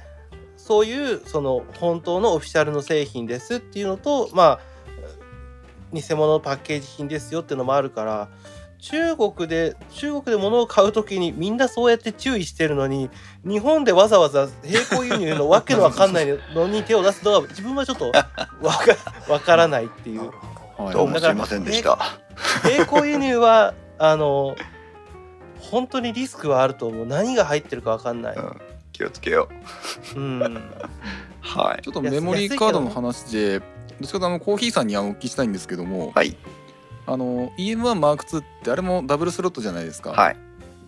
[0.56, 4.60] そういうその本当のオフィシャルの製品ですっていうのとまあ
[5.92, 8.28] 偽物のパッケージ品ですよっていうのもあるから
[8.82, 13.10] 中国で中国で物を買う時にみんなそうやって注意してるのに
[13.44, 18.32] 日本でわざわざ並行輸入のわけのわかんないのに手を出すのは自分はちょっとわか
[19.28, 20.30] わからないっていう。
[20.72, 21.96] ほどはいどうもすいませんでした。
[22.64, 24.56] 並行輸入はあの
[25.60, 27.06] 本当にリスクはあると思う。
[27.06, 28.36] 何が入ってるかわかんない。
[28.36, 28.60] うん。
[28.92, 29.48] 気をつけよ
[30.16, 30.18] う。
[30.18, 30.62] うん。
[31.40, 31.82] はい。
[31.82, 36.36] ちょっとメモリーカードの話でどっちかというとあのコーヒーさんにあのお聞きしたいんですけども、はい
[37.06, 40.36] あの EM1 マーク2ってあれもダブルスロットじゃないですか、はい。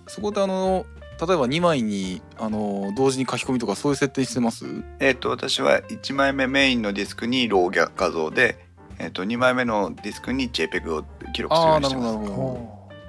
[0.06, 0.86] そこであの
[1.20, 4.66] 例えば2枚にあの同時に書き込みとかそういう設定してます？
[5.00, 8.66] えっ、と私は1枚目メインのディスクにロー画像で、
[8.98, 12.06] えっ、と2枚目のディスクに JPEG を記録するようにしてます。
[12.06, 12.42] ほどなるほど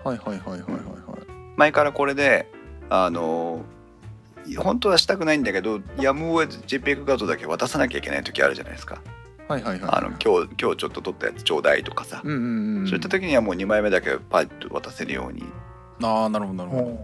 [0.06, 2.52] おはいはいはいはいはいはい前からこれで
[2.90, 3.64] あの
[4.58, 9.02] 本当はしたくないんだけどやむを得ず JPEG 画像だけ渡さなきゃいけない時あるじゃないですか。
[9.48, 15.44] はいはいはいあの今日今日ちょっと撮ったやつちょうだいとかさ、うんうんうんそういった時にはもう2枚目だけパッと渡せるように。
[16.02, 17.00] ああなるほどなるほど、うん。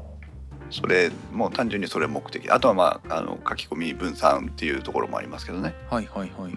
[0.69, 2.49] それもう単純にそれ目的。
[2.49, 5.75] あとはまああの書き込み分散っていうところもありますけどね。
[5.89, 6.53] はいはいはいはいはい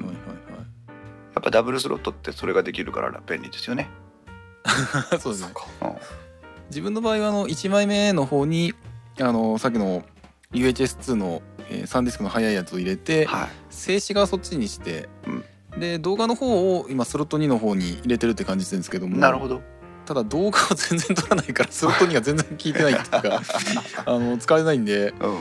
[1.35, 3.89] やっぱダブルスロットってそれができるから便利ですよね、
[4.65, 5.53] は いそうですね。
[5.83, 5.93] うん。
[6.71, 8.73] 自分の場合はあの1枚目の方に
[9.21, 10.05] あのさっきの
[10.53, 13.49] UHS2 の、えー、サンディスクの速いやつを入れてはい。
[13.71, 15.09] 静止画そっちにして、
[15.79, 19.17] で動画の方を今スロット2の方に入れてるって感じですけども。
[19.17, 19.63] なるほど。
[20.07, 23.43] ただ動画を全然撮らないからスロット2が全然効いてないっていうか
[24.07, 25.15] あの使えないんで。
[25.21, 25.39] うん。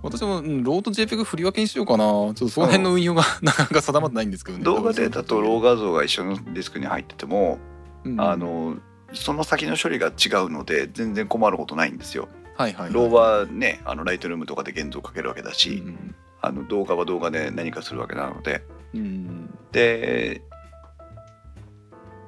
[0.00, 2.04] 私も、うん、 RAW と JPEG 振り分けにしようかな。
[2.04, 4.64] ちょっとその辺の運用がなかなか定まってないんですけどね。
[4.64, 7.58] 動画データと RAW 画像が一緒のディスクに入ってても、
[8.04, 8.20] うん。
[8.20, 8.76] あの
[9.12, 12.28] その先の処理が違うので全然困ることないんですよ。
[12.56, 12.92] はいはいはい。
[12.92, 16.14] RAW はねあの Lightroom とかで現像かけるわけだし、うん。
[16.40, 18.62] あの動画は動画で何かするわけなので
[18.94, 19.58] うん。
[19.72, 20.42] で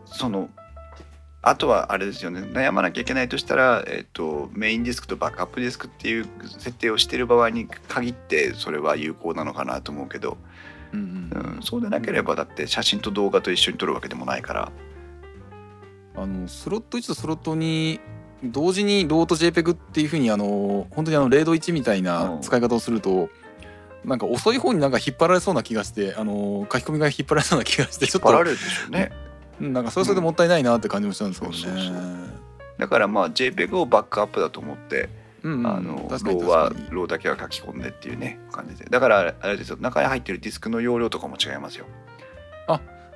[0.05, 0.51] その
[1.43, 2.41] あとはあれですよね。
[2.41, 6.27] 悩まなきゃいけないとしたら、えっとメインディスクとバックアップディスクっていう
[6.59, 10.37] 設定をしてる場合に限ってそれは有効なのかなと思うけど、
[10.93, 11.57] うんうん。
[11.57, 14.73] うん、そうでなければだって写真と動画と一緒に撮るわけでもないから。
[16.17, 18.01] あのスロット1とスロット2
[18.45, 23.29] 同時にローと JPEG っていうふうにあの本当にあの0度1みたいな使い方をすると、
[24.05, 29.13] なんか遅い方になんか引っ張られそうな気がしてあの書き込みが引っ張られそうな気がしてちょっとパラレルでしょうね。
[29.61, 31.59] うんなんかそれはそれでもったいないなって感じもしたんですけどね。
[31.59, 31.95] そうそうそう
[32.79, 35.11] だからまあ JPEG をバックアップだと思って、
[35.43, 35.67] うんうん。
[35.67, 38.87] あのローはローだけは書き込んでっていうね感じで。
[38.87, 39.77] だからあれですよ。
[39.79, 41.85] 中に入ってるディスクの容量とかも違いますよ。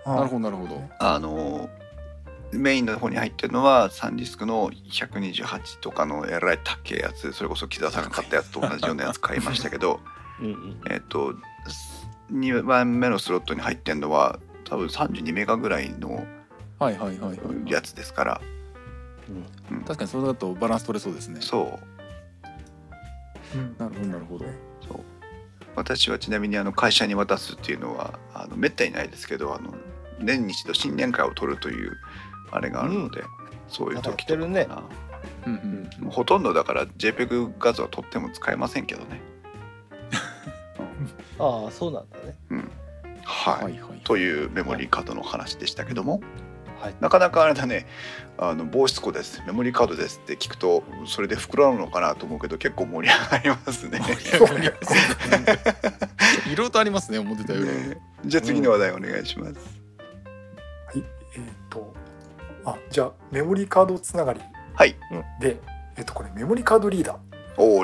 [0.06, 0.82] なるほどなるほど。
[0.98, 1.70] あの
[2.52, 10.00] メインの方に入ってるのはサンディスクの128とかのえらい高いやつそれこそ木澤さんが買ったやつと同じようなやつ買いましたけど
[10.40, 10.80] うんうん。
[10.90, 11.34] えっと
[12.32, 16.26] 2番目のスロットに入ってるのは多分32メガぐらいの。
[17.66, 18.40] やつですから、
[19.70, 19.80] うん。
[19.84, 21.40] 確かにそれだとバランス取れそうですね。
[21.40, 21.78] そ
[23.54, 23.58] う。
[23.58, 23.76] うん。
[23.78, 24.44] なるほどなるほど。
[24.86, 25.00] そう。
[25.76, 29.74] 私はちなみにあの会社に渡すっていうのはあのめったにないですけどあの
[30.20, 31.96] 年に一度新年会を取るという
[32.50, 33.24] あれがあるので、
[33.68, 34.84] そういう時とかかな、なん。
[35.46, 39.20] うんうんほとんどだから JPEG 画像は撮っても使えませんけどね。
[41.38, 42.36] ああそうなんだね。
[43.24, 44.00] はい、はいはい。
[44.04, 46.20] というメモリーカードの話でしたけども。
[46.80, 46.94] はい。
[47.00, 47.86] なかなかあれだね。
[48.36, 49.42] あの防湿庫です。
[49.46, 54.00] メモリーカードですって聞くとそれで膨らむのかなと思うけど結構盛り上がりますね。
[56.46, 57.66] いろいろとありますね思ってたより。
[57.66, 57.98] ね。
[58.24, 59.54] じゃあ次の話題お願いします。
[59.54, 59.60] は
[60.94, 61.04] い。
[61.36, 61.94] えっ、と
[62.64, 64.40] あじゃあメモリーカードつながり
[64.74, 64.96] はい。
[65.40, 65.60] で
[65.96, 67.33] えっ、とこれメモリーカードリーダー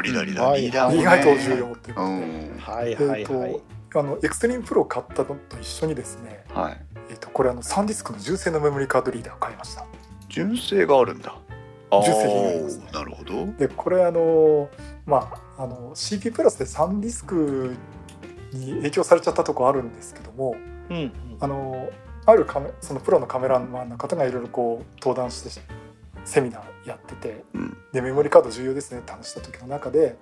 [0.01, 0.63] おおリーダーリーダーはい。
[0.63, 1.01] リーダーもね。
[1.01, 2.59] 意外と重要っていうことで、うん。
[2.59, 3.61] はいえっ、はいはい。
[3.93, 6.81] とあのエクストリームプロを買ったのと一緒にですねはい。
[7.11, 9.85] えっ、とこれあのサンディスクの純正のメモリーカードリーダーを買いました。
[10.29, 11.37] 純正があるんだ。
[11.91, 13.53] 純正品がありますあーなるほど。
[13.59, 14.71] でこれあの
[15.07, 17.75] まああの CP プラスでサンディスク
[18.53, 20.55] に影響されちゃったとこあるんですけども
[20.89, 21.13] うんうん。
[21.41, 21.91] あの
[22.27, 25.61] あるカメそのプロのカメラマンの方がいろいろこう登壇して
[26.25, 30.17] セミナーやっててうんでメモリカード重要ですねって話した時の中で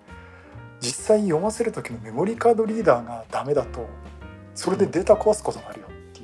[0.80, 3.86] 実際読ませる時のメモリカードリーダーがダメだと
[4.54, 6.20] それでデータ壊すことがあるよって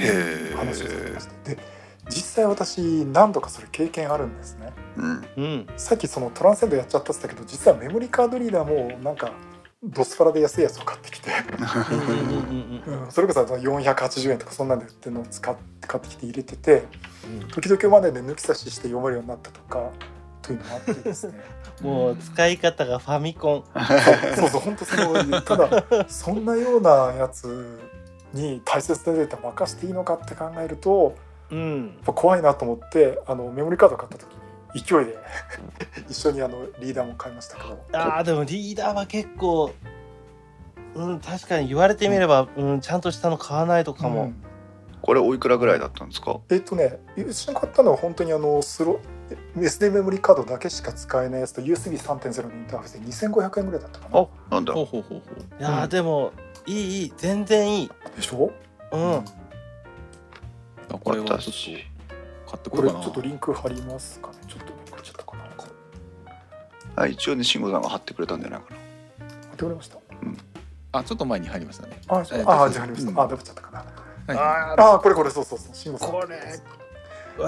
[0.00, 0.56] いう。
[0.56, 1.62] 話をされてましてで
[2.08, 5.28] 実際私何度かそれ経験あるんですねうん。
[5.36, 9.32] うんさっきそのトランセンドやっちゃったって言ったけど実はメモリカードリーダーもなんか
[9.82, 16.84] ドスパラで安いやつを買ってきて、うんそれこそ480円とかそんなんで売ってるのを使って買ってきて入れてて
[17.42, 17.48] うん。
[17.48, 19.90] 時々までで抜き差しして読めるようになったとか
[20.42, 21.34] というのもあってですね。
[21.82, 23.64] もう使い方がファミコン。
[24.36, 27.80] そう そう本当そういうただそんなようなやつ
[28.32, 31.14] に大切なデータ任せていいのかって考えると
[31.50, 31.98] うん。
[32.04, 34.36] 怖いなと思ってあのメモリカード買った時に
[34.82, 35.18] 勢いで
[36.08, 37.78] 一緒にあのリーダーも買いましたけど。
[37.92, 39.72] あーでもリーダーは結構
[40.96, 44.42] うん確かに言われてみれば、うん、ちゃんとしたの買わないとかも、うん。
[45.02, 46.40] これおいくらぐらいだったんですか？
[46.50, 48.98] えっとねうちの買ったのは本当にあのスロ
[49.56, 54.20] SD メモリカードだけしか使えないやつと USB3.0 のインターフェースで2500円ぐらいだったかな。
[54.20, 54.72] あ、なんだ。
[54.72, 54.82] ほ。
[54.82, 55.60] うほうほうほう。
[55.60, 56.32] いやーでも
[56.66, 57.90] いいいい全然いい。
[58.16, 58.50] でしょ、
[58.92, 59.22] うん、あ
[60.98, 61.80] これはちょっと私買
[62.56, 62.94] ってここれち。
[62.94, 64.34] ょっとリンク貼りますかね。
[64.48, 65.42] ちょっとこれちゃったかな。
[65.44, 65.66] 貼
[67.02, 68.76] あ、一応ね、慎吾さんが貼ってくれたんじゃないかな。
[68.76, 69.98] ってくれました
[70.98, 72.00] あちょっと前に入りましたね。
[72.08, 73.20] あ、えっとあじゃあ貼りました、うん。
[73.20, 73.78] あダブっちゃったかな。
[73.78, 74.78] はい。
[74.78, 75.74] ああこれこれそうそうそう。
[75.74, 76.10] 慎吾さん。
[76.10, 76.36] これ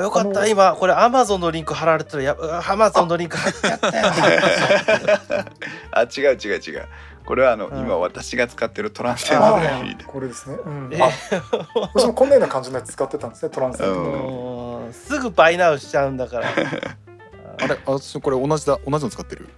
[0.03, 0.47] よかった。
[0.47, 2.37] 今これアマゾンのリンク貼られてたらや
[2.69, 3.93] アマゾンのリンク貼っちゃったよ。
[5.93, 6.89] あ、違う違う違う。
[7.25, 7.79] これはあの、うん。
[7.81, 10.05] 今私が使ってるトランセンドのあフィード。
[10.07, 11.11] これですね、うん、えあ
[11.75, 13.51] 私もこんなような感じのやつ使ってたんですね。
[13.51, 14.03] トランセント、うん。
[14.05, 16.49] もうすぐバイナウしちゃうんだから。
[16.49, 16.53] あ
[17.61, 19.49] あれ私これ同じだ同じの使ってる？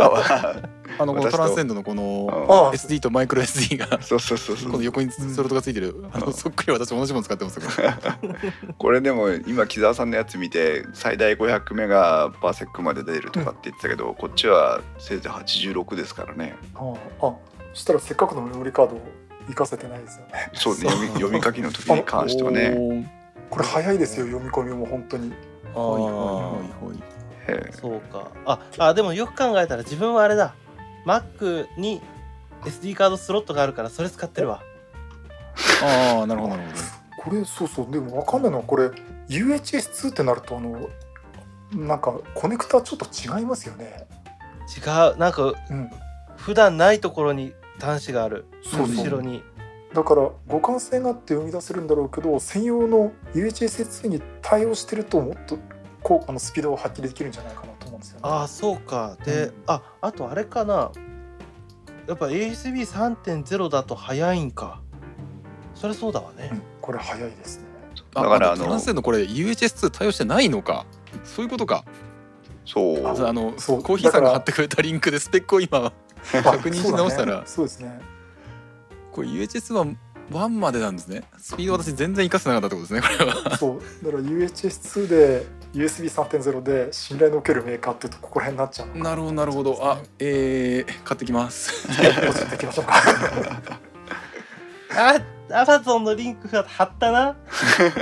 [0.00, 0.54] あ
[1.00, 4.00] あのこのトランスセンドのこのあ SD とマイクロ SD が。
[4.02, 4.70] そうそうそうそう。
[4.72, 6.24] この横にスロットがついてる、あうん。
[6.26, 7.62] のそっくり私同じもの使ってますよ。
[7.66, 7.92] こ れ
[8.78, 16.56] これでも今木澤さんのやつ見て最大500メガパーセックまで出るとかって言ってたけど、こっちはせいぜい86ですからね。
[16.74, 17.32] ああ。
[17.74, 19.00] そしたらせっかくのメモリカードを
[19.42, 20.50] 活かせてないですよね。
[20.54, 20.80] そうね。
[20.80, 23.12] 読み読み書きの時に関してはね。
[23.50, 25.32] これ早いですよ読み込みも本当に。
[25.74, 26.96] あはいはいーはいはい。
[26.96, 27.17] ええ
[27.72, 28.30] そうか。
[28.44, 30.54] ああでもよく考えたら自分はあれだ。
[31.06, 32.00] Mac に
[32.64, 34.62] SD カードスロットがあるからそれ使ってるわ。
[35.82, 36.70] ああなるほどなる
[37.16, 37.90] ほこれそうそう。
[37.90, 38.90] でも分かんないのはこれ
[39.28, 40.88] UHS2 ってなるとあの
[41.72, 44.06] なんかコネクタちょっと違いますよね。
[44.76, 44.80] 違
[45.14, 45.16] う。
[45.18, 45.90] なんかうん。
[46.36, 48.46] 普段ないところに端子がある。
[48.62, 49.04] そうそう。
[49.04, 49.42] 後ろに。
[49.92, 55.58] だから互換性があって読み出せるんだろうけど専用の UHS2 に対応してるともっと
[56.02, 58.20] こうあのスピードを発揮できるんじゃないかなと思うんですよね。
[58.24, 59.16] ああそうか。
[59.24, 59.52] で、うん。
[59.66, 60.92] ああとあれかな。
[62.06, 64.80] やっぱ ASB3.0 だと早いんか。
[65.74, 67.64] それそうだわね、うんこれ早いですね。
[68.14, 70.86] どだからあのあトランスセンドこれ UHS2 対応してないのか。
[71.24, 71.84] そういうことか。
[72.64, 73.06] そう。
[73.06, 73.82] ああのそう。
[73.82, 75.92] コーヒーさんが貼ってくれたリンクでスペックを今あ
[76.42, 77.26] 確認し直したら。
[77.26, 77.42] そうだね。
[77.46, 78.00] そうですね。
[79.12, 79.86] これ UHS は
[80.30, 81.24] 1までなんですね。
[81.36, 83.56] スピード私全然活かせなかったってことですねこれは。
[83.56, 83.80] そう。
[84.04, 89.14] だから UHS2 で USB3.0 で信頼のおけるメーカーっていうとここら辺になっちゃうな。
[89.14, 89.78] るほどなるほど。
[89.82, 91.86] あえー、買ってきます。
[91.88, 92.92] ポチっていきましょうか
[94.96, 97.36] あアマゾンのリンクが貼ったな。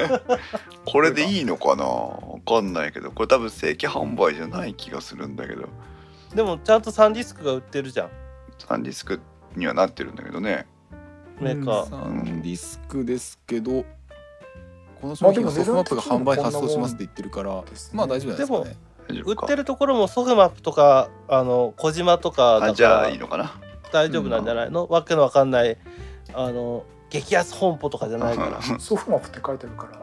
[0.84, 1.84] これでいいのかな？
[1.84, 3.10] わかんないけど。
[3.10, 5.68] これ多分正規販売じゃない気がするんだけど。
[6.34, 8.10] でもちゃんとサンディスクが売ってるじゃん。
[8.58, 9.20] サンディスク
[9.54, 10.66] にはなってるんだけどね。
[11.40, 13.84] メーカー、サンディスクですけど
[15.00, 18.76] この商品はソフトマップが販売発送しますって言ってるからまあ大丈夫ですかね。
[19.08, 19.46] 売大丈夫か。
[19.46, 23.52] ってるところもソフマップとかあの小島とかだあじゃあいいのかな。
[23.92, 25.76] 大丈夫なんじゃないの、わけのわかんない
[26.34, 28.80] あの激安本舗とかじゃないから。
[28.80, 30.02] ソフマップって書いてあるから。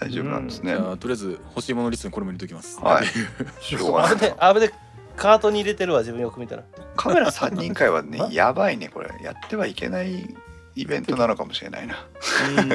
[0.00, 2.80] 大丈夫なんですね、とりあえず欲しいものリストにこれも入れておきます。
[2.80, 3.06] はい。
[3.60, 4.12] しょうがない。
[4.12, 4.70] あぶねあぶね
[5.16, 6.64] カートに入れてるわ自分よく見たら。
[6.96, 9.10] カメラ3人会はね やばいねこれ。
[9.22, 10.34] やってはいけない
[10.76, 12.06] イベントなのかもしれないな。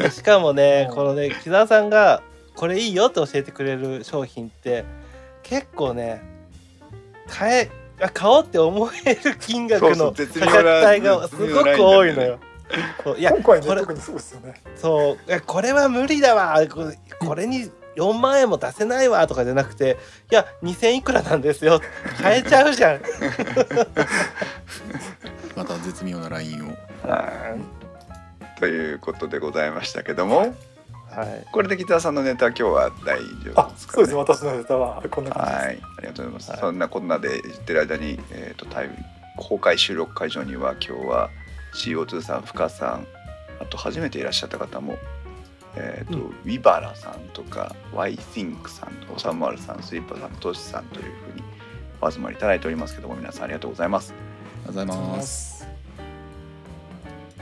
[0.03, 0.11] うん。
[0.11, 0.95] しかもねうん。
[0.95, 2.21] このね木澤さんが
[2.55, 4.85] これいいよって教えてくれる商品って
[5.43, 6.21] 結構ね
[7.27, 12.39] 買えあ買おうって思える金額の価格帯がすごく多いのよ。
[13.03, 14.55] こういや今回ねこれ特にそうですよね。
[14.75, 16.59] そういやこれは無理だわ。
[16.67, 19.25] これこれに4万円も出せないわ。
[19.27, 19.97] とかじゃなくて
[20.31, 21.79] いや2000いくらなんですよ。
[22.21, 23.01] 買えちゃうじゃん。
[25.55, 26.71] また絶妙なラインを。
[27.07, 27.84] はい
[28.65, 30.55] ということでございましたけども
[31.11, 36.51] はい、これで北さんのネタ今日は大丈夫あですかそうですね私のネタはこんな感じです、はい、ありがとうございます。
[36.51, 36.59] はい。
[36.59, 38.95] そんなこんなで言ってる間に、えー、とタイム
[39.37, 41.29] 公開収録会場には今日は
[41.75, 43.07] CO2 さん、深さん、
[43.61, 44.97] あと初めていらっしゃった方も、
[45.75, 46.25] えーとうん。
[46.25, 51.43] ウィバラさんとか YThink さん、おさまるさん、スイッパーさん、トシさんというふうに
[52.01, 54.13] お集まりいただいておりますけども皆さんありがとうございます。
[54.67, 55.54] ありがとうございます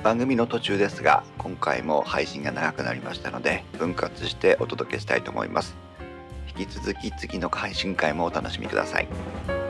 [0.04, 5.78] 番組の途中ですが今回も配信が長くなりましたので分割してお届けしたいと思います。
[6.58, 9.63] 引き続き次の配信会もお楽しみください。